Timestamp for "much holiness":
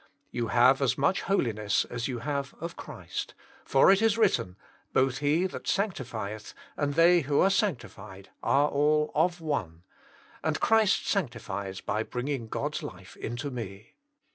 0.97-1.85